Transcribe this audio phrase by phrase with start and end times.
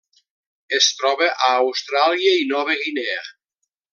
[0.77, 3.23] Es troba a Austràlia i Nova Guinea.